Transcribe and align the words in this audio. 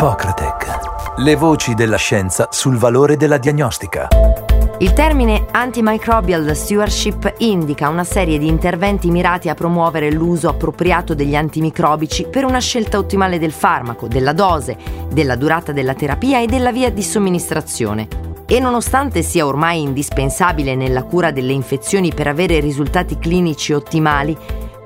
Ippocratec. 0.00 1.18
Le 1.18 1.36
voci 1.36 1.74
della 1.74 1.98
scienza 1.98 2.48
sul 2.50 2.78
valore 2.78 3.18
della 3.18 3.36
diagnostica. 3.36 4.08
Il 4.78 4.94
termine 4.94 5.44
antimicrobial 5.50 6.56
stewardship 6.56 7.34
indica 7.40 7.90
una 7.90 8.04
serie 8.04 8.38
di 8.38 8.48
interventi 8.48 9.10
mirati 9.10 9.50
a 9.50 9.54
promuovere 9.54 10.10
l'uso 10.10 10.48
appropriato 10.48 11.14
degli 11.14 11.36
antimicrobici 11.36 12.28
per 12.30 12.46
una 12.46 12.60
scelta 12.60 12.96
ottimale 12.96 13.38
del 13.38 13.52
farmaco, 13.52 14.08
della 14.08 14.32
dose, 14.32 14.78
della 15.12 15.36
durata 15.36 15.70
della 15.70 15.92
terapia 15.92 16.40
e 16.40 16.46
della 16.46 16.72
via 16.72 16.90
di 16.90 17.02
somministrazione. 17.02 18.08
E 18.46 18.58
nonostante 18.58 19.20
sia 19.20 19.44
ormai 19.44 19.82
indispensabile 19.82 20.74
nella 20.76 21.02
cura 21.02 21.30
delle 21.30 21.52
infezioni 21.52 22.10
per 22.14 22.26
avere 22.26 22.58
risultati 22.58 23.18
clinici 23.18 23.74
ottimali, 23.74 24.34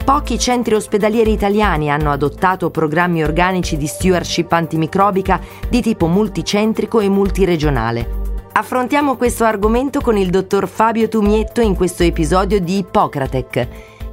Pochi 0.04 0.38
centri 0.38 0.74
ospedalieri 0.74 1.32
italiani 1.32 1.90
hanno 1.90 2.10
adottato 2.10 2.68
programmi 2.68 3.24
organici 3.24 3.78
di 3.78 3.86
stewardship 3.86 4.52
antimicrobica 4.52 5.40
di 5.66 5.80
tipo 5.80 6.08
multicentrico 6.08 7.00
e 7.00 7.08
multiregionale. 7.08 8.22
Affrontiamo 8.52 9.16
questo 9.16 9.44
argomento 9.44 10.02
con 10.02 10.18
il 10.18 10.28
dottor 10.28 10.68
Fabio 10.68 11.08
Tumietto 11.08 11.62
in 11.62 11.74
questo 11.74 12.02
episodio 12.02 12.60
di 12.60 12.76
Ippocratec. 12.76 13.68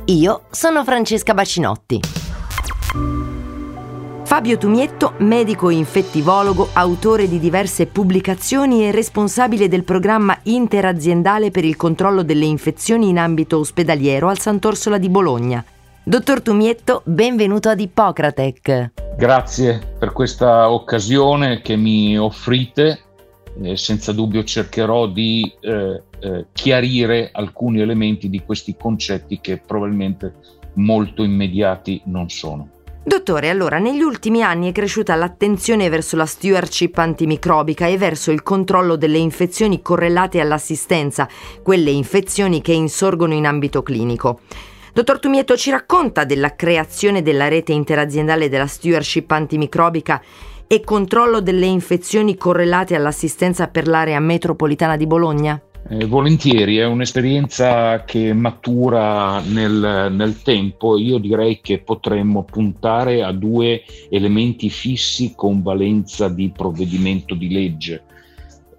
Io 0.05 0.43
sono 0.49 0.85
Francesca 0.85 1.33
Bacinotti. 1.33 1.99
Fabio 4.23 4.57
Tumietto, 4.57 5.15
medico 5.17 5.69
infettivologo, 5.69 6.69
autore 6.71 7.27
di 7.27 7.37
diverse 7.37 7.85
pubblicazioni 7.87 8.85
e 8.85 8.91
responsabile 8.91 9.67
del 9.67 9.83
programma 9.83 10.39
interaziendale 10.43 11.51
per 11.51 11.65
il 11.65 11.75
controllo 11.75 12.23
delle 12.23 12.45
infezioni 12.45 13.09
in 13.09 13.19
ambito 13.19 13.59
ospedaliero 13.59 14.29
al 14.29 14.39
Sant'Orsola 14.39 14.97
di 14.97 15.09
Bologna. 15.09 15.65
Dottor 16.03 16.41
Tumietto, 16.41 17.03
benvenuto 17.05 17.70
ad 17.70 17.79
Ippocratec. 17.79 18.89
Grazie 19.15 19.93
per 19.99 20.12
questa 20.12 20.71
occasione 20.71 21.62
che 21.62 21.76
mi 21.76 22.17
offrite. 22.17 23.01
Eh, 23.62 23.77
senza 23.77 24.11
dubbio 24.11 24.43
cercherò 24.43 25.05
di 25.05 25.53
eh, 25.59 26.01
eh, 26.20 26.45
chiarire 26.53 27.29
alcuni 27.31 27.81
elementi 27.81 28.29
di 28.29 28.41
questi 28.43 28.76
concetti 28.76 29.39
che 29.39 29.61
probabilmente 29.63 30.34
molto 30.73 31.21
immediati 31.21 32.01
non 32.05 32.29
sono. 32.29 32.67
Dottore, 33.04 33.49
allora, 33.49 33.77
negli 33.77 34.01
ultimi 34.01 34.41
anni 34.41 34.70
è 34.70 34.71
cresciuta 34.71 35.13
l'attenzione 35.13 35.87
verso 35.89 36.15
la 36.15 36.26
stewardship 36.26 36.98
antimicrobica 36.98 37.85
e 37.85 37.98
verso 37.98 38.31
il 38.31 38.41
controllo 38.41 38.95
delle 38.95 39.20
infezioni 39.20 39.83
correlate 39.83 40.39
all'assistenza, 40.39 41.27
quelle 41.61 41.91
infezioni 41.91 42.61
che 42.61 42.73
insorgono 42.73 43.35
in 43.35 43.45
ambito 43.45 43.83
clinico. 43.83 44.39
Dottor 44.93 45.20
Tumietto 45.20 45.55
ci 45.55 45.71
racconta 45.71 46.25
della 46.25 46.53
creazione 46.53 47.21
della 47.21 47.47
rete 47.47 47.71
interaziendale 47.71 48.49
della 48.49 48.67
stewardship 48.67 49.31
antimicrobica 49.31 50.21
e 50.67 50.81
controllo 50.81 51.39
delle 51.39 51.65
infezioni 51.65 52.35
correlate 52.35 52.95
all'assistenza 52.95 53.70
per 53.70 53.87
l'area 53.87 54.20
metropolitana 54.20 54.98
di 54.98 55.07
Bologna? 55.07 55.61
Eh, 55.89 56.05
volentieri, 56.05 56.75
è 56.75 56.85
un'esperienza 56.85 58.03
che 58.03 58.33
matura 58.33 59.39
nel, 59.39 60.09
nel, 60.11 60.41
tempo. 60.41 60.98
Io 60.98 61.20
direi 61.20 61.61
che 61.61 61.79
potremmo 61.79 62.43
puntare 62.43 63.23
a 63.23 63.31
due 63.31 63.83
elementi 64.09 64.69
fissi 64.69 65.31
con 65.38 65.61
valenza 65.61 66.28
di 66.28 66.51
provvedimento 66.53 67.33
di 67.33 67.50
legge. 67.50 68.03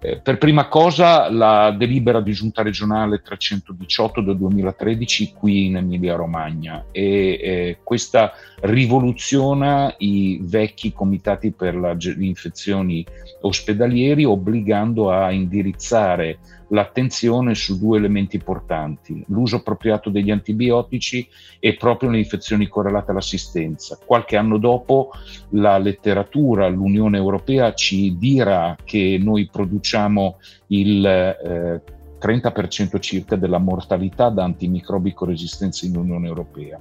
Eh, 0.05 0.19
per 0.19 0.37
prima 0.37 0.67
cosa 0.67 1.31
la 1.31 1.71
delibera 1.71 2.19
di 2.19 2.33
giunta 2.33 2.61
regionale 2.61 3.21
318 3.21 4.19
del 4.19 4.35
2013 4.35 5.31
qui 5.31 5.67
in 5.67 5.77
Emilia 5.77 6.15
Romagna 6.15 6.87
e 6.91 7.39
eh, 7.41 7.77
questa 7.81 8.33
rivoluziona 8.63 9.95
i 9.99 10.39
vecchi 10.41 10.91
comitati 10.91 11.53
per 11.53 11.75
le 11.75 11.95
infezioni 12.19 13.05
ospedalieri 13.43 14.25
obbligando 14.25 15.09
a 15.09 15.31
indirizzare 15.31 16.37
l'attenzione 16.73 17.53
su 17.53 17.79
due 17.79 17.97
elementi 17.97 18.35
importanti, 18.35 19.23
l'uso 19.27 19.57
appropriato 19.57 20.09
degli 20.09 20.31
antibiotici 20.31 21.27
e 21.59 21.75
proprio 21.75 22.09
le 22.09 22.17
infezioni 22.17 22.67
correlate 22.67 23.11
all'assistenza. 23.11 23.97
Qualche 24.03 24.35
anno 24.35 24.57
dopo 24.57 25.11
la 25.49 25.77
letteratura, 25.77 26.67
l'Unione 26.67 27.17
Europea 27.17 27.73
ci 27.73 28.17
dirà 28.17 28.75
che 28.83 29.19
noi 29.21 29.47
produciamo 29.51 30.39
il 30.67 31.05
eh, 31.05 31.81
30% 32.19 32.99
circa 32.99 33.35
della 33.35 33.59
mortalità 33.59 34.29
da 34.29 34.43
antimicrobico 34.43 35.25
resistenza 35.25 35.85
in 35.85 35.95
Unione 35.95 36.27
Europea. 36.27 36.79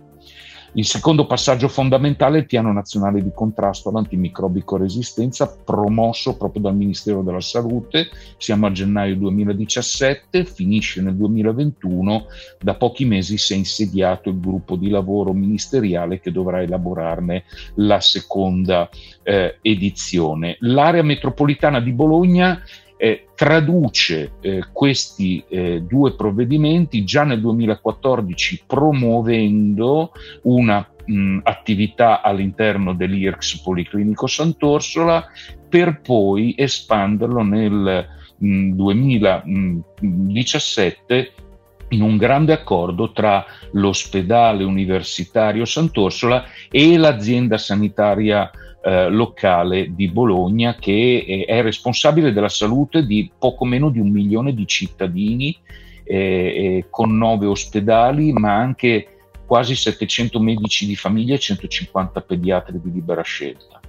Il 0.75 0.87
secondo 0.87 1.27
passaggio 1.27 1.69
fondamentale 1.69 2.39
è 2.39 2.41
il 2.41 2.47
piano 2.47 2.73
nazionale 2.73 3.23
di 3.23 3.31
contrasto 3.35 3.91
all'antimicrobico 3.91 4.79
resistenza 4.79 5.47
promosso 5.47 6.39
proprio 6.39 6.63
dal 6.63 6.75
Ministero 6.75 7.21
della 7.21 7.43
Salute. 7.43 8.09
Siamo 8.39 8.67
a 8.67 8.73
gennaio 8.73 9.17
2017, 9.17 10.47
finisce 10.47 11.03
nel 11.03 11.15
2021, 11.15 12.25
da 12.59 12.75
pochi 12.75 13.05
mesi 13.05 13.37
si 13.37 13.53
è 13.53 13.57
insediato 13.57 14.31
il 14.31 14.41
gruppo 14.41 14.77
di 14.77 14.89
lavoro 14.89 15.35
ministeriale 15.35 16.21
che 16.21 16.33
dovrà 16.33 16.63
elaborarne 16.63 17.45
la 17.75 18.01
seconda 18.01 18.89
eh, 19.23 19.59
edizione. 19.61 20.57
L'area 20.61 21.03
metropolitana 21.03 21.81
di 21.81 21.93
Bologna 21.93 22.63
eh, 23.03 23.27
traduce 23.35 24.35
eh, 24.41 24.63
questi 24.73 25.43
eh, 25.49 25.83
due 25.83 26.15
provvedimenti 26.15 27.03
già 27.03 27.25
nel 27.25 27.41
2014 27.41 28.63
promuovendo 28.65 30.13
una 30.43 30.89
mh, 31.05 31.41
attività 31.43 32.23
all'interno 32.23 32.95
dell'IRCS 32.95 33.63
Policlinico 33.63 34.29
Sant'Orsola 34.29 35.27
per 35.69 36.01
poi 36.01 36.55
espanderlo 36.57 37.43
nel 37.43 38.07
mh, 38.37 38.75
2017 38.77 41.33
in 41.93 42.03
un 42.03 42.17
grande 42.17 42.53
accordo 42.53 43.13
tra 43.13 43.45
l'ospedale 43.73 44.65
universitario 44.65 45.65
Sant'Orsola 45.65 46.45
e 46.71 46.97
l'azienda 46.97 47.57
sanitaria 47.57 48.51
eh, 48.85 49.09
locale 49.09 49.95
di 49.95 50.09
Bologna 50.09 50.75
che 50.75 51.47
è, 51.47 51.53
è, 51.53 51.63
responsabile 51.63 52.33
della 52.33 52.49
salute 52.49 53.07
di 53.07 53.31
poco 53.39 53.65
meno 53.65 53.91
di 53.91 54.01
un 54.01 54.11
milione 54.11 54.55
di 54.55 54.67
cittadini 54.67 55.57
eh, 56.05 56.17
eh 56.17 56.87
con 56.91 57.17
nove 57.17 57.47
ospedali 57.47 58.33
ma 58.33 58.55
anche 58.55 59.07
quasi 59.53 59.77
700 59.77 60.41
medici 60.41 60.87
di 60.87 60.97
famiglia 60.97 61.35
e 61.35 61.39
150 61.39 62.23
pediatri 62.23 62.81
di 62.81 62.91
libera 62.91 63.21
scelta. 63.21 63.81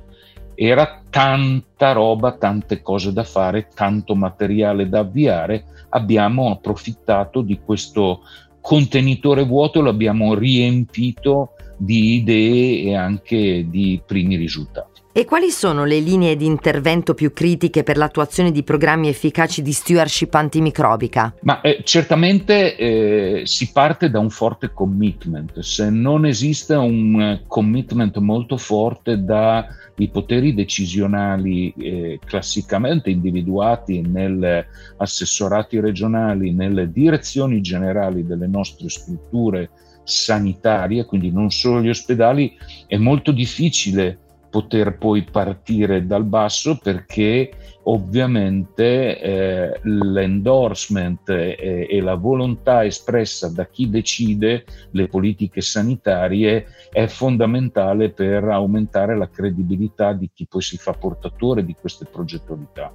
Era 0.56 1.02
tanta 1.10 1.94
roba, 1.94 2.34
tante 2.34 2.82
cose 2.82 3.14
da 3.14 3.24
fare, 3.24 3.70
tanto 3.74 4.14
materiale 4.14 4.90
da 4.90 5.00
avviare, 5.00 5.83
abbiamo 5.94 6.52
approfittato 6.52 7.42
di 7.42 7.60
questo 7.64 8.22
contenitore 8.60 9.44
vuoto, 9.44 9.82
l'abbiamo 9.82 10.34
riempito 10.34 11.52
di 11.78 12.16
idee 12.16 12.84
e 12.84 12.96
anche 12.96 13.68
di 13.70 14.02
primi 14.06 14.36
risultati. 14.36 14.93
E 15.16 15.26
quali 15.26 15.52
sono 15.52 15.86
le 15.86 16.00
linee 16.00 16.36
di 16.36 16.48
intervento 16.48 17.14
più 17.14 17.34
critiche 17.34 17.84
per 17.84 17.98
l'attuazione 17.98 18.50
di 18.50 18.64
programmi 18.64 19.10
efficaci 19.10 19.62
di 19.62 19.72
stewardship 19.72 20.34
antimicrobica? 20.34 21.36
Ma 21.42 21.62
eh, 21.62 21.82
certamente 21.84 22.76
eh, 22.76 23.42
si 23.46 23.72
parte 23.72 24.10
da 24.10 24.18
un 24.18 24.32
forte 24.32 24.72
commitment. 24.74 25.60
Se 25.60 25.92
non 25.92 26.26
esiste 26.26 26.74
un 26.74 27.42
commitment 27.46 28.18
molto 28.18 28.58
forte 28.58 29.24
dai 29.24 30.10
poteri 30.12 30.56
decisionali 30.56 31.72
eh, 31.78 32.20
classicamente 32.26 33.12
individuati 33.12 34.02
negli 34.02 34.66
assessorati 34.98 35.80
regionali, 35.80 36.54
nelle 36.54 36.92
direzioni 36.92 37.62
generali 37.62 38.26
delle 38.26 38.48
nostre 38.48 38.90
strutture 38.90 39.70
sanitarie, 40.04 41.06
quindi 41.06 41.32
non 41.32 41.52
solo 41.52 41.84
gli 41.84 41.90
ospedali, 41.90 42.58
è 42.88 42.98
molto 42.98 43.32
difficile 43.32 44.18
poter 44.54 45.00
poi 45.00 45.24
partire 45.24 46.06
dal 46.06 46.26
basso 46.26 46.78
perché 46.78 47.50
ovviamente 47.86 49.20
eh, 49.20 49.80
l'endorsement 49.82 51.28
e, 51.28 51.88
e, 51.90 52.02
la 52.02 52.14
volontà 52.14 52.86
espressa 52.86 53.50
da 53.50 53.66
chi 53.66 53.90
decide 53.90 54.64
le 54.92 55.08
politiche 55.08 55.62
sanitarie 55.62 56.68
è 56.92 57.08
fondamentale 57.08 58.12
per 58.12 58.44
aumentare 58.44 59.18
la 59.18 59.28
credibilità 59.28 60.14
di 60.14 60.30
chi 60.32 60.46
poi 60.46 60.62
si 60.62 60.78
fa 60.78 60.94
portatore 60.94 61.66
di 61.66 61.74
queste 61.74 62.06
progettualità. 62.06 62.94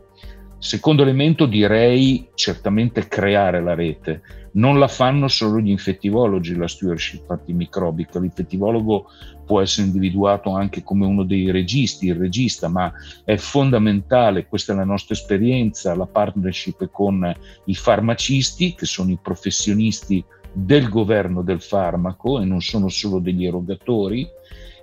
Secondo 0.59 1.03
elemento 1.03 1.47
direi 1.47 2.31
certamente 2.35 3.09
creare 3.09 3.61
la 3.61 3.75
rete. 3.75 4.23
Non 4.59 4.79
la 4.79 4.89
fanno 4.89 5.29
solo 5.29 5.61
gli 5.61 5.71
infettivologi 5.71 6.57
la 6.57 6.67
stewardship 6.67 7.31
antimicrobica. 7.31 8.19
L'infettivologo 8.19 9.07
può 9.47 9.61
essere 9.61 9.87
individuato 9.87 10.51
anche 10.51 10.83
come 10.83 11.07
uno 11.07 11.23
dei 11.23 11.51
registi, 11.51 12.07
il 12.07 12.17
regista, 12.17 12.69
ma 12.69 12.93
è 13.25 13.37
fondamentale, 13.37 14.47
questa 14.47 14.73
è 14.73 14.77
la 14.77 14.85
nostra 14.85 15.15
esperienza, 15.15 15.95
la 15.95 16.07
partnership 16.07 16.91
con 16.91 17.33
i 17.67 17.75
farmacisti, 17.75 18.75
che 18.75 18.87
sono 18.87 19.11
i 19.11 19.19
professionisti 19.23 20.25
del 20.53 20.89
governo 20.89 21.43
del 21.43 21.61
farmaco 21.61 22.41
e 22.41 22.45
non 22.45 22.61
sono 22.61 22.89
solo 22.89 23.21
degli 23.21 23.47
erogatori 23.47 24.27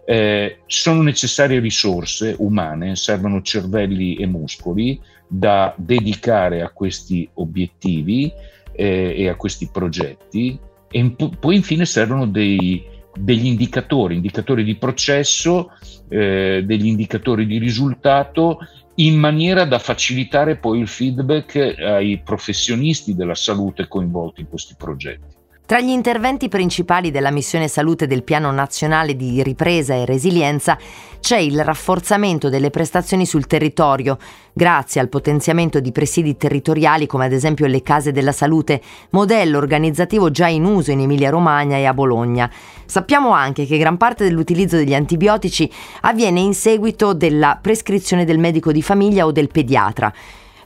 Eh, 0.07 0.59
sono 0.67 1.01
necessarie 1.01 1.59
risorse 1.59 2.35
umane, 2.37 2.95
servono 2.95 3.41
cervelli 3.41 4.15
e 4.17 4.27
muscoli 4.27 5.01
da 5.27 5.73
dedicare 5.75 6.61
a 6.61 6.69
questi 6.69 7.27
obiettivi 7.33 8.31
eh, 8.75 9.13
e 9.17 9.29
a 9.29 9.35
questi 9.35 9.69
progetti 9.71 10.59
e 10.89 11.15
poi 11.39 11.55
infine 11.55 11.85
servono 11.85 12.25
dei, 12.25 12.83
degli 13.17 13.47
indicatori, 13.47 14.15
indicatori 14.15 14.63
di 14.63 14.75
processo, 14.75 15.71
eh, 16.07 16.63
degli 16.65 16.85
indicatori 16.85 17.45
di 17.45 17.57
risultato 17.57 18.59
in 18.95 19.17
maniera 19.17 19.65
da 19.65 19.79
facilitare 19.79 20.55
poi 20.55 20.79
il 20.79 20.87
feedback 20.87 21.55
ai 21.55 22.21
professionisti 22.23 23.13
della 23.13 23.35
salute 23.35 23.87
coinvolti 23.87 24.41
in 24.41 24.47
questi 24.47 24.75
progetti. 24.77 25.34
Tra 25.67 25.79
gli 25.79 25.89
interventi 25.89 26.47
principali 26.47 27.09
della 27.09 27.31
missione 27.31 27.67
salute 27.67 28.05
del 28.05 28.21
Piano 28.21 28.51
Nazionale 28.51 29.15
di 29.15 29.41
Ripresa 29.41 29.95
e 29.95 30.05
Resilienza 30.05 30.77
c'è 31.19 31.39
il 31.39 31.63
rafforzamento 31.63 32.49
delle 32.49 32.69
prestazioni 32.69 33.25
sul 33.25 33.47
territorio, 33.47 34.19
grazie 34.53 35.01
al 35.01 35.09
potenziamento 35.09 35.79
di 35.79 35.91
presidi 35.91 36.37
territoriali 36.37 37.07
come 37.07 37.25
ad 37.25 37.31
esempio 37.31 37.65
le 37.65 37.81
case 37.81 38.11
della 38.11 38.31
salute, 38.31 38.79
modello 39.09 39.57
organizzativo 39.57 40.29
già 40.29 40.45
in 40.45 40.65
uso 40.65 40.91
in 40.91 40.99
Emilia-Romagna 40.99 41.77
e 41.77 41.85
a 41.85 41.95
Bologna. 41.95 42.47
Sappiamo 42.85 43.31
anche 43.31 43.65
che 43.65 43.79
gran 43.79 43.97
parte 43.97 44.23
dell'utilizzo 44.23 44.75
degli 44.75 44.93
antibiotici 44.93 45.67
avviene 46.01 46.41
in 46.41 46.53
seguito 46.53 47.15
della 47.15 47.57
prescrizione 47.59 48.23
del 48.23 48.37
medico 48.37 48.71
di 48.71 48.83
famiglia 48.83 49.25
o 49.25 49.31
del 49.31 49.47
pediatra. 49.47 50.13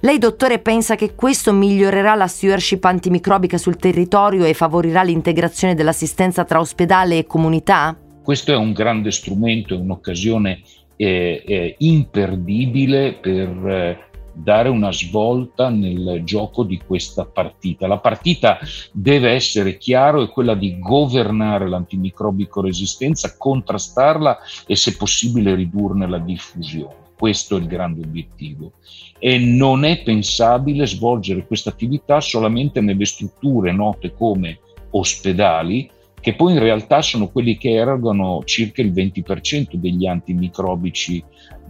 Lei, 0.01 0.17
dottore, 0.17 0.59
pensa 0.59 0.95
che 0.95 1.13
questo 1.13 1.51
migliorerà 1.51 2.15
la 2.15 2.27
stewardship 2.27 2.85
antimicrobica 2.85 3.57
sul 3.57 3.75
territorio 3.75 4.45
e 4.45 4.53
favorirà 4.53 5.03
l'integrazione 5.03 5.75
dell'assistenza 5.75 6.45
tra 6.45 6.61
ospedale 6.61 7.17
e 7.17 7.25
comunità? 7.25 7.97
Questo 8.23 8.53
è 8.53 8.55
un 8.55 8.71
grande 8.71 9.11
strumento, 9.11 9.73
è 9.73 9.77
un'occasione 9.77 10.61
eh, 10.95 11.43
eh, 11.45 11.75
imperdibile 11.79 13.15
per 13.15 13.67
eh, 13.67 13.99
dare 14.31 14.69
una 14.69 14.93
svolta 14.93 15.67
nel 15.67 16.21
gioco 16.23 16.63
di 16.63 16.79
questa 16.79 17.25
partita. 17.25 17.85
La 17.85 17.99
partita 17.99 18.57
deve 18.93 19.31
essere 19.31 19.77
chiaro, 19.77 20.23
è 20.23 20.29
quella 20.29 20.55
di 20.55 20.79
governare 20.79 21.67
l'antimicrobico 21.67 22.61
resistenza, 22.61 23.35
contrastarla 23.37 24.37
e 24.65 24.77
se 24.77 24.95
possibile 24.95 25.55
ridurne 25.55 26.07
la 26.07 26.19
diffusione. 26.19 27.07
Questo 27.19 27.57
è 27.57 27.59
il 27.59 27.67
grande 27.67 27.99
obiettivo. 28.05 28.71
E 29.19 29.37
non 29.37 29.83
è 29.83 30.01
pensabile 30.03 30.87
svolgere 30.87 31.45
questa 31.45 31.69
attività 31.69 32.21
solamente 32.21 32.79
nelle 32.79 33.03
strutture 33.03 33.73
note 33.73 34.13
come 34.13 34.59
ospedali, 34.91 35.91
che 36.21 36.33
poi 36.35 36.53
in 36.53 36.59
realtà 36.59 37.01
sono 37.01 37.27
quelli 37.27 37.57
che 37.57 37.71
erogano 37.71 38.41
circa 38.45 38.81
il 38.81 38.93
20% 38.93 39.73
degli 39.73 40.07
antimicrobici 40.07 41.21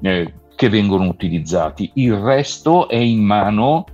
eh, 0.04 0.34
che 0.56 0.70
vengono 0.70 1.08
utilizzati. 1.08 1.90
Il 1.96 2.14
resto 2.14 2.88
è 2.88 2.98
in 2.98 3.24
mano 3.24 3.86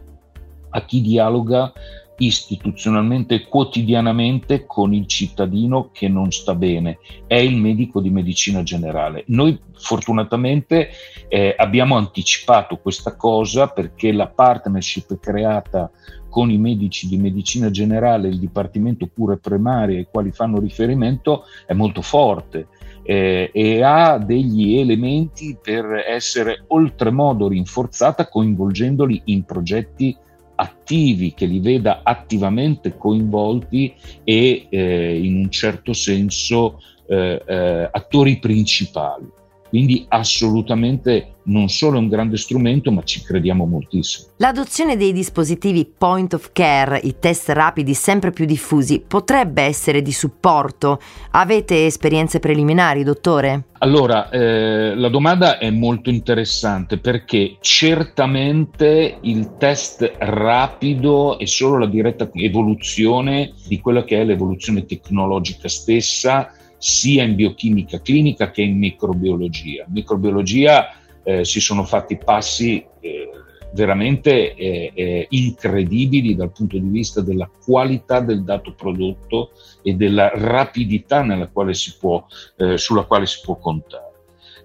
a 0.71 0.83
chi 0.83 0.99
dialoga 0.99 1.71
istituzionalmente 2.17 3.47
quotidianamente 3.47 4.65
con 4.65 4.93
il 4.93 5.05
cittadino 5.07 5.89
che 5.91 6.07
non 6.07 6.31
sta 6.31 6.55
bene, 6.55 6.99
è 7.27 7.35
il 7.35 7.57
medico 7.57 7.99
di 7.99 8.09
medicina 8.09 8.63
generale. 8.63 9.23
Noi 9.27 9.59
fortunatamente 9.73 10.89
eh, 11.27 11.53
abbiamo 11.57 11.97
anticipato 11.97 12.77
questa 12.77 13.15
cosa 13.15 13.67
perché 13.67 14.11
la 14.11 14.27
partnership 14.27 15.19
creata 15.19 15.91
con 16.29 16.51
i 16.51 16.57
medici 16.57 17.07
di 17.07 17.17
medicina 17.17 17.69
generale, 17.69 18.27
il 18.27 18.39
Dipartimento 18.39 19.09
Cure 19.13 19.37
Primarie 19.37 19.99
ai 19.99 20.07
quali 20.09 20.31
fanno 20.31 20.59
riferimento 20.59 21.45
è 21.65 21.73
molto 21.73 22.01
forte. 22.01 22.67
Eh, 23.07 23.51
e 23.53 23.83
ha 23.83 24.17
degli 24.17 24.79
elementi 24.79 25.55
per 25.61 26.03
essere 26.07 26.63
oltremodo 26.69 27.47
rinforzata 27.47 28.27
coinvolgendoli 28.27 29.21
in 29.25 29.43
progetti 29.43 30.17
attivi, 30.55 31.33
che 31.33 31.45
li 31.45 31.59
veda 31.59 32.01
attivamente 32.03 32.97
coinvolti 32.97 33.93
e 34.23 34.67
eh, 34.69 35.19
in 35.23 35.35
un 35.37 35.49
certo 35.49 35.93
senso 35.93 36.79
eh, 37.07 37.41
eh, 37.45 37.89
attori 37.91 38.39
principali. 38.39 39.43
Quindi 39.69 40.05
assolutamente 40.07 41.35
non 41.45 41.69
solo 41.69 41.97
è 41.97 41.99
un 41.99 42.07
grande 42.07 42.37
strumento, 42.37 42.91
ma 42.91 43.03
ci 43.03 43.21
crediamo 43.21 43.65
moltissimo. 43.65 44.27
L'adozione 44.37 44.97
dei 44.97 45.11
dispositivi 45.11 45.85
point 45.85 46.33
of 46.33 46.51
care, 46.53 46.99
i 47.03 47.15
test 47.19 47.49
rapidi 47.49 47.93
sempre 47.93 48.31
più 48.31 48.45
diffusi, 48.45 49.03
potrebbe 49.05 49.63
essere 49.63 50.01
di 50.01 50.11
supporto. 50.11 50.99
Avete 51.31 51.85
esperienze 51.85 52.39
preliminari, 52.39 53.03
dottore? 53.03 53.65
Allora, 53.79 54.29
eh, 54.29 54.95
la 54.95 55.09
domanda 55.09 55.57
è 55.57 55.69
molto 55.69 56.09
interessante 56.09 56.97
perché 56.97 57.57
certamente 57.59 59.17
il 59.21 59.57
test 59.57 60.13
rapido 60.17 61.37
è 61.37 61.45
solo 61.45 61.77
la 61.77 61.87
diretta 61.87 62.29
evoluzione 62.33 63.53
di 63.67 63.79
quella 63.79 64.03
che 64.03 64.21
è 64.21 64.23
l'evoluzione 64.23 64.85
tecnologica 64.85 65.67
stessa 65.67 66.51
sia 66.77 67.23
in 67.23 67.35
biochimica 67.35 68.01
clinica 68.01 68.51
che 68.51 68.61
in 68.61 68.77
microbiologia. 68.77 69.85
In 69.87 69.93
microbiologia 69.93 70.89
eh, 71.23 71.43
si 71.43 71.59
sono 71.59 71.83
fatti 71.83 72.17
passi 72.17 72.85
eh, 72.99 73.29
veramente 73.73 74.55
eh, 74.55 74.91
eh, 74.93 75.27
incredibili 75.29 76.35
dal 76.35 76.51
punto 76.51 76.77
di 76.77 76.87
vista 76.87 77.21
della 77.21 77.49
qualità 77.63 78.21
del 78.21 78.43
dato 78.43 78.73
prodotto 78.73 79.51
e 79.83 79.93
della 79.93 80.31
rapidità 80.33 81.23
quale 81.51 81.73
può, 81.99 82.25
eh, 82.57 82.77
sulla 82.77 83.03
quale 83.03 83.25
si 83.25 83.41
può 83.43 83.57
contare. 83.57 84.13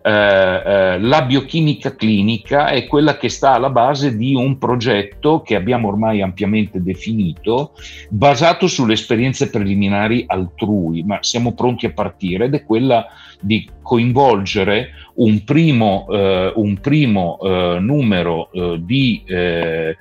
Eh, 0.02 0.10
eh, 0.10 0.98
la 0.98 1.22
biochimica 1.22 1.94
clinica 1.94 2.68
è 2.68 2.86
quella 2.86 3.18
che 3.18 3.28
sta 3.28 3.52
alla 3.52 3.68
base 3.68 4.16
di 4.16 4.34
un 4.34 4.56
progetto 4.56 5.42
che 5.42 5.54
abbiamo 5.54 5.88
ormai 5.88 6.22
ampiamente 6.22 6.82
definito, 6.82 7.72
basato 8.08 8.66
sulle 8.66 8.94
esperienze 8.94 9.50
preliminari 9.50 10.24
altrui, 10.26 11.02
ma 11.02 11.18
siamo 11.20 11.52
pronti 11.52 11.84
a 11.84 11.92
partire 11.92 12.46
ed 12.46 12.54
è 12.54 12.64
quella 12.64 13.06
di 13.40 13.68
coinvolgere 13.82 14.90
un 15.16 15.44
primo, 15.44 16.06
eh, 16.10 16.52
un 16.54 16.78
primo 16.78 17.38
eh, 17.42 17.78
numero 17.80 18.50
eh, 18.52 18.80
di 18.82 19.22
eh, 19.26 19.96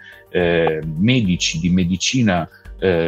medici 0.98 1.60
di 1.60 1.70
medicina 1.70 2.48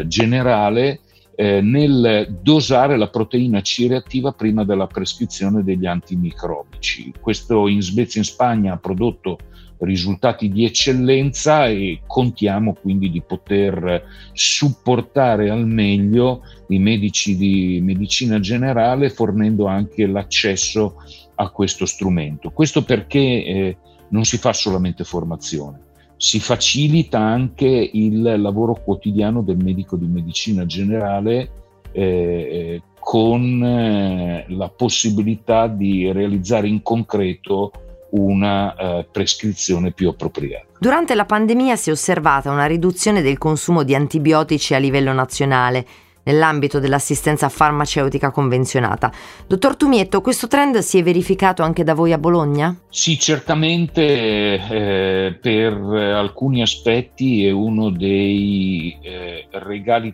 generale 0.05 0.99
eh, 1.41 1.59
nel 1.59 2.37
dosare 2.39 2.97
la 2.97 3.09
proteina 3.09 3.61
C 3.61 3.87
reattiva 3.89 4.31
prima 4.31 4.63
della 4.63 4.85
prescrizione 4.85 5.63
degli 5.63 5.87
antimicrobici. 5.87 7.11
Questo 7.19 7.67
in 7.67 7.81
Svezia 7.81 8.21
e 8.21 8.25
in 8.25 8.29
Spagna 8.29 8.73
ha 8.73 8.77
prodotto 8.77 9.39
risultati 9.79 10.49
di 10.49 10.65
eccellenza 10.65 11.65
e 11.65 12.01
contiamo 12.05 12.75
quindi 12.79 13.09
di 13.09 13.23
poter 13.23 14.03
supportare 14.33 15.49
al 15.49 15.65
meglio 15.65 16.43
i 16.67 16.77
medici 16.77 17.35
di 17.35 17.79
medicina 17.81 18.39
generale 18.39 19.09
fornendo 19.09 19.65
anche 19.65 20.05
l'accesso 20.05 20.97
a 21.33 21.49
questo 21.49 21.87
strumento. 21.87 22.51
Questo 22.51 22.83
perché 22.83 23.19
eh, 23.19 23.77
non 24.09 24.25
si 24.25 24.37
fa 24.37 24.53
solamente 24.53 25.03
formazione, 25.03 25.79
si 26.21 26.39
facilita 26.39 27.17
anche 27.17 27.65
il 27.65 28.21
lavoro 28.21 28.75
quotidiano 28.75 29.41
del 29.41 29.57
medico 29.57 29.95
di 29.95 30.05
medicina 30.05 30.67
generale 30.67 31.49
eh, 31.91 32.01
eh, 32.03 32.81
con 32.99 33.63
eh, 33.63 34.45
la 34.49 34.69
possibilità 34.69 35.65
di 35.65 36.11
realizzare 36.11 36.67
in 36.67 36.83
concreto 36.83 37.71
una 38.11 38.75
eh, 38.75 39.07
prescrizione 39.11 39.93
più 39.93 40.09
appropriata. 40.09 40.65
Durante 40.77 41.15
la 41.15 41.25
pandemia 41.25 41.75
si 41.75 41.89
è 41.89 41.91
osservata 41.91 42.51
una 42.51 42.67
riduzione 42.67 43.23
del 43.23 43.39
consumo 43.39 43.81
di 43.81 43.95
antibiotici 43.95 44.75
a 44.75 44.77
livello 44.77 45.13
nazionale 45.13 45.83
nell'ambito 46.23 46.79
dell'assistenza 46.79 47.49
farmaceutica 47.49 48.31
convenzionata. 48.31 49.11
Dottor 49.47 49.75
Tumietto, 49.75 50.21
questo 50.21 50.47
trend 50.47 50.77
si 50.79 50.99
è 50.99 51.03
verificato 51.03 51.63
anche 51.63 51.83
da 51.83 51.93
voi 51.93 52.13
a 52.13 52.17
Bologna? 52.17 52.75
Sì, 52.89 53.17
certamente 53.17 54.01
eh, 54.03 55.37
per 55.39 55.73
alcuni 55.73 56.61
aspetti 56.61 57.45
è 57.45 57.51
uno 57.51 57.89
dei 57.89 58.97
eh, 59.01 59.47
regali 59.51 60.13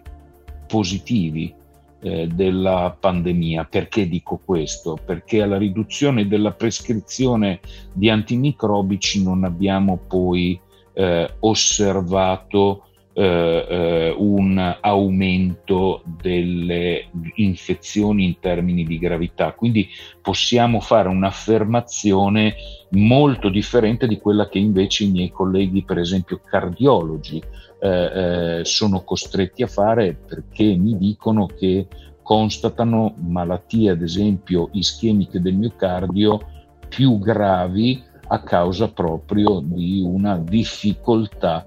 positivi 0.68 1.54
eh, 2.00 2.28
della 2.28 2.96
pandemia. 3.00 3.66
Perché 3.66 4.08
dico 4.08 4.40
questo? 4.44 4.98
Perché 5.04 5.42
alla 5.42 5.58
riduzione 5.58 6.28
della 6.28 6.52
prescrizione 6.52 7.60
di 7.92 8.10
antimicrobici 8.10 9.24
non 9.24 9.44
abbiamo 9.44 10.00
poi 10.08 10.60
eh, 10.94 11.30
osservato 11.40 12.87
eh, 13.20 13.66
eh, 13.68 14.16
un 14.16 14.78
aumento 14.80 16.04
delle 16.06 17.08
infezioni 17.38 18.26
in 18.26 18.40
termini 18.40 18.84
di 18.84 19.00
gravità. 19.00 19.54
Quindi 19.54 19.90
possiamo 20.22 20.80
fare 20.82 21.10
un'affermazione 21.10 22.54
molto 22.92 23.50
differente 23.50 24.06
di 24.06 24.20
quella 24.20 24.48
che 24.48 24.60
invece 24.60 25.06
i 25.06 25.10
miei 25.10 25.32
colleghi, 25.32 25.84
per 25.84 25.98
esempio 25.98 26.40
cardiologi, 26.46 27.42
eh, 27.80 28.60
eh 28.60 28.66
sono 28.66 29.04
costretti 29.04 29.64
a 29.64 29.68
fare 29.68 30.14
perché 30.14 30.76
mi 30.76 30.96
dicono 30.96 31.48
che 31.48 31.88
constatano 32.22 33.16
malattie, 33.18 33.90
ad 33.90 34.04
esempio 34.04 34.70
ischemiche 34.74 35.42
del 35.42 35.56
miocardio, 35.56 36.40
più 36.88 37.18
gravi 37.18 38.00
a 38.28 38.44
causa 38.44 38.92
proprio 38.92 39.60
di 39.64 40.04
una 40.06 40.38
difficoltà 40.38 41.66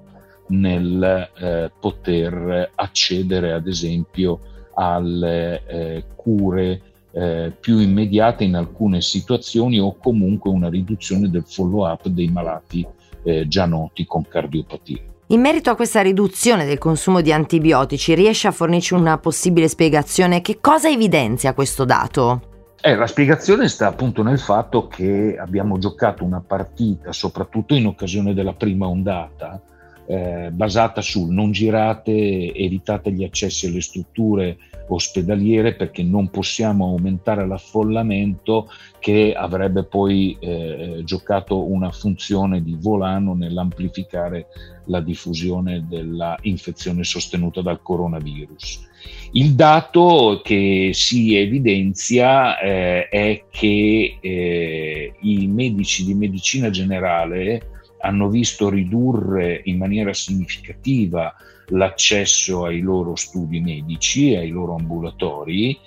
nel 0.51 1.31
eh, 1.39 1.71
poter 1.79 2.71
accedere, 2.75 3.53
ad 3.53 3.67
esempio, 3.67 4.41
alle 4.75 5.63
eh, 5.67 6.05
cure 6.15 6.81
eh, 7.13 7.53
più 7.59 7.79
immediate 7.79 8.45
in 8.45 8.55
alcune 8.55 9.01
situazioni 9.01 9.81
o 9.81 9.97
comunque 9.97 10.51
una 10.51 10.69
riduzione 10.69 11.29
del 11.29 11.45
follow-up 11.45 12.07
dei 12.09 12.29
malati 12.29 12.87
eh, 13.23 13.49
già 13.49 13.67
noti 13.67 14.05
con 14.07 14.27
cardiopatia. 14.27 15.09
In 15.29 15.41
merito 15.41 15.71
a 15.71 15.77
questa 15.77 16.01
riduzione 16.01 16.65
del 16.65 16.79
consumo 16.79 17.21
di 17.21 17.33
antibiotici, 17.33 18.15
riesce 18.15 18.49
a 18.49 18.53
fornirci 18.53 18.95
una 18.95 19.19
possibile 19.19 19.69
spiegazione? 19.69 20.41
Che 20.41 20.59
cosa 20.61 20.89
evidenzia 20.89 21.55
questo 21.55 21.85
dato? 21.85 22.43
Eh, 22.81 22.97
la 22.97 23.07
spiegazione 23.07 23.69
sta 23.69 23.87
appunto 23.87 24.23
nel 24.23 24.41
fatto 24.41 24.89
che 24.89 25.37
abbiamo 25.39 25.79
giocato 25.79 26.25
una 26.25 26.43
partita, 26.45 27.13
soprattutto 27.13 27.75
in 27.75 27.87
occasione 27.87 28.35
della 28.35 28.55
prima 28.55 28.89
ondata, 28.89 29.61
eh, 30.11 30.51
basata 30.51 31.01
sul 31.03 31.33
non 31.33 31.53
girate, 31.53 32.53
evitate 32.53 33.13
gli 33.13 33.23
accessi 33.23 33.67
alle 33.67 33.81
strutture 33.81 34.57
ospedaliere 34.89 35.77
perché 35.77 36.03
non 36.03 36.31
possiamo 36.31 36.87
aumentare 36.87 37.47
l'affollamento 37.47 38.69
che 38.99 39.33
avrebbe 39.37 39.85
poi 39.85 40.37
eh, 40.41 41.03
giocato 41.05 41.71
una 41.71 41.93
funzione 41.93 42.61
di 42.61 42.77
volano 42.77 43.35
nell'amplificare 43.35 44.47
la 44.87 45.01
diffusione 45.01 45.87
dell'infezione 45.89 47.05
sostenuta 47.05 47.63
dal 47.63 47.81
coronavirus. 47.81 48.89
Il 49.35 49.55
dato 49.55 50.41
che 50.43 50.91
si 50.93 51.37
evidenzia 51.37 52.59
eh, 52.59 53.09
è 53.09 53.45
che 53.49 54.19
eh, 54.21 55.15
i 55.21 55.47
medici 55.47 56.05
di 56.05 56.15
medicina 56.15 56.69
generale 56.69 57.79
hanno 58.01 58.29
visto 58.29 58.69
ridurre 58.69 59.61
in 59.65 59.79
maniera 59.79 60.13
significativa 60.13 61.35
l'accesso 61.71 62.65
ai 62.65 62.81
loro 62.81 63.15
studi 63.17 63.61
medici, 63.61 64.35
ai 64.35 64.49
loro 64.49 64.75
ambulatori, 64.75 65.79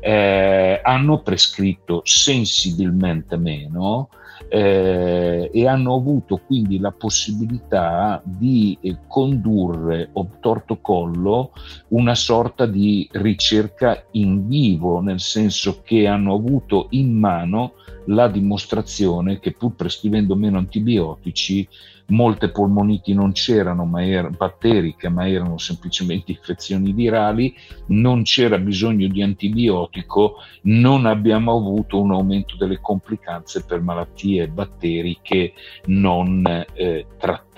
eh, 0.00 0.80
hanno 0.82 1.22
prescritto 1.22 2.02
sensibilmente 2.04 3.36
meno 3.36 4.08
eh, 4.48 5.50
e 5.52 5.66
hanno 5.66 5.94
avuto 5.94 6.38
quindi 6.38 6.78
la 6.78 6.90
possibilità 6.90 8.20
di 8.24 8.76
eh, 8.80 8.98
condurre 9.06 10.10
obtorto 10.12 10.78
collo 10.80 11.52
una 11.88 12.14
sorta 12.14 12.66
di 12.66 13.08
ricerca 13.12 14.04
in 14.12 14.48
vivo, 14.48 15.00
nel 15.00 15.20
senso 15.20 15.80
che 15.82 16.06
hanno 16.06 16.34
avuto 16.34 16.88
in 16.90 17.16
mano 17.16 17.74
la 18.06 18.28
dimostrazione 18.28 19.38
che 19.38 19.52
pur 19.52 19.74
prescrivendo 19.74 20.34
meno 20.34 20.58
antibiotici 20.58 21.68
molte 22.12 22.50
polmoniti 22.50 23.14
non 23.14 23.32
c'erano 23.32 23.84
ma 23.84 24.04
er- 24.04 24.30
batteriche, 24.30 25.08
ma 25.08 25.28
erano 25.28 25.58
semplicemente 25.58 26.32
infezioni 26.32 26.92
virali, 26.92 27.54
non 27.86 28.22
c'era 28.22 28.58
bisogno 28.58 29.08
di 29.08 29.22
antibiotico, 29.22 30.36
non 30.62 31.06
abbiamo 31.06 31.56
avuto 31.56 32.00
un 32.00 32.12
aumento 32.12 32.56
delle 32.56 32.80
complicanze 32.80 33.64
per 33.64 33.80
malattie 33.80 34.48
batteriche 34.48 35.52
non 35.86 36.44
eh, 36.74 37.06
trattate. 37.18 37.51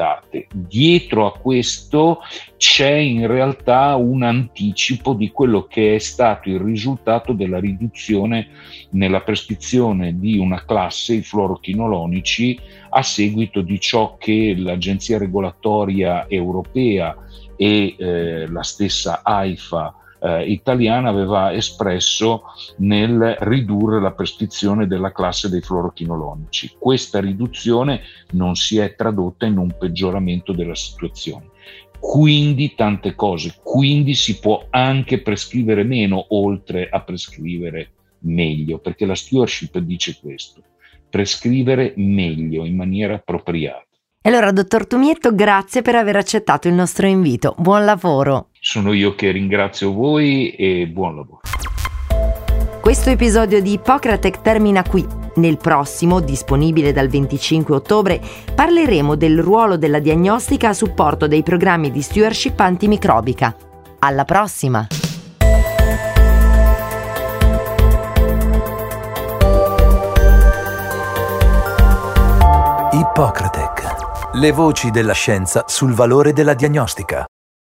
Dietro 0.50 1.26
a 1.26 1.38
questo 1.38 2.20
c'è 2.56 2.94
in 2.94 3.28
realtà 3.28 3.94
un 3.94 4.22
anticipo 4.22 5.12
di 5.12 5.30
quello 5.30 5.66
che 5.66 5.94
è 5.94 5.98
stato 5.98 6.48
il 6.48 6.58
risultato 6.58 7.32
della 7.32 7.60
riduzione 7.60 8.48
nella 8.90 9.20
prescrizione 9.20 10.18
di 10.18 10.36
una 10.36 10.64
classe, 10.64 11.14
i 11.14 11.22
fluorochinolonici, 11.22 12.58
a 12.90 13.02
seguito 13.02 13.60
di 13.60 13.78
ciò 13.78 14.16
che 14.18 14.54
l'Agenzia 14.56 15.18
regolatoria 15.18 16.26
europea 16.28 17.16
e 17.56 17.94
eh, 17.96 18.48
la 18.48 18.62
stessa 18.62 19.20
AIFA 19.22 19.94
eh, 20.24 20.50
italiana 20.50 21.10
aveva 21.10 21.52
espresso 21.52 22.44
nel 22.78 23.36
ridurre 23.40 24.00
la 24.00 24.12
prescrizione 24.12 24.86
della 24.86 25.12
classe 25.12 25.50
dei 25.50 25.60
fluorochinolonici. 25.60 26.76
Questa 26.78 27.20
riduzione 27.20 28.00
non 28.30 28.56
si 28.56 28.78
è 28.78 28.94
tradotta 28.94 29.44
in 29.44 29.58
un 29.58 29.76
peggioramento 29.78 30.52
della 30.52 30.74
situazione. 30.74 31.50
Quindi 32.00 32.74
tante 32.74 33.14
cose, 33.14 33.54
quindi 33.62 34.14
si 34.14 34.38
può 34.38 34.66
anche 34.70 35.20
prescrivere 35.20 35.84
meno 35.84 36.24
oltre 36.30 36.88
a 36.88 37.00
prescrivere 37.02 37.90
meglio, 38.20 38.78
perché 38.78 39.06
la 39.06 39.14
stewardship 39.14 39.78
dice 39.78 40.18
questo 40.20 40.62
prescrivere 41.14 41.92
meglio, 41.96 42.64
in 42.64 42.74
maniera 42.74 43.14
appropriata. 43.14 43.86
E 44.20 44.28
allora, 44.28 44.50
dottor 44.50 44.86
Tumietto, 44.86 45.32
grazie 45.32 45.80
per 45.80 45.94
aver 45.94 46.16
accettato 46.16 46.66
il 46.66 46.74
nostro 46.74 47.06
invito. 47.06 47.54
Buon 47.56 47.84
lavoro. 47.84 48.48
Sono 48.66 48.94
io 48.94 49.14
che 49.14 49.30
ringrazio 49.30 49.92
voi 49.92 50.52
e 50.52 50.86
buon 50.86 51.16
lavoro. 51.16 51.40
Questo 52.80 53.10
episodio 53.10 53.60
di 53.60 53.72
Ippocratec 53.72 54.40
termina 54.40 54.82
qui. 54.82 55.06
Nel 55.34 55.58
prossimo, 55.58 56.20
disponibile 56.20 56.90
dal 56.90 57.08
25 57.08 57.74
ottobre, 57.74 58.22
parleremo 58.54 59.16
del 59.16 59.38
ruolo 59.38 59.76
della 59.76 59.98
diagnostica 59.98 60.70
a 60.70 60.72
supporto 60.72 61.26
dei 61.26 61.42
programmi 61.42 61.90
di 61.90 62.00
stewardship 62.00 62.58
antimicrobica. 62.58 63.54
Alla 63.98 64.24
prossima! 64.24 64.86
Ippocratec. 72.92 74.32
Le 74.32 74.52
voci 74.52 74.90
della 74.90 75.12
scienza 75.12 75.64
sul 75.66 75.92
valore 75.92 76.32
della 76.32 76.54
diagnostica. 76.54 77.26